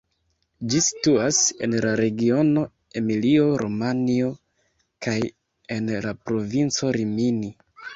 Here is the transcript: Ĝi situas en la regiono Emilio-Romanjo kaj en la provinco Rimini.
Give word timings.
Ĝi 0.69 0.79
situas 0.85 1.41
en 1.67 1.75
la 1.85 1.91
regiono 2.01 2.65
Emilio-Romanjo 3.03 4.35
kaj 5.09 5.19
en 5.81 5.97
la 6.09 6.19
provinco 6.29 6.97
Rimini. 7.03 7.59